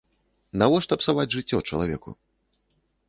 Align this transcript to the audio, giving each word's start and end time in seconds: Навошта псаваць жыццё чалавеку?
Навошта 0.61 0.97
псаваць 1.01 1.27
жыццё 1.37 1.57
чалавеку? 1.69 2.17